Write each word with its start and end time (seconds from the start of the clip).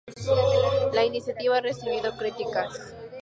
La 0.93 1.05
iniciativa 1.05 1.57
ha 1.57 1.61
recibido 1.61 2.17
críticas. 2.17 2.73